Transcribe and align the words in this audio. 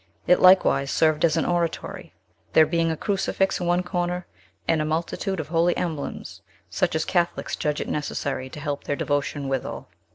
It 0.25 0.39
likewise 0.39 0.89
served 0.89 1.23
as 1.23 1.37
an 1.37 1.45
oratory; 1.45 2.11
there 2.53 2.65
being 2.65 2.89
a 2.89 2.97
crucifix 2.97 3.59
in 3.59 3.67
one 3.67 3.83
corner, 3.83 4.25
and 4.67 4.81
a 4.81 4.83
multitude 4.83 5.39
of 5.39 5.49
holy 5.49 5.77
emblems, 5.77 6.41
such 6.71 6.95
as 6.95 7.05
Catholics 7.05 7.55
judge 7.55 7.79
it 7.79 7.87
necessary 7.87 8.49
to 8.49 8.59
help 8.59 8.85
their 8.85 8.95
devotion 8.95 9.47
withal. 9.47 9.89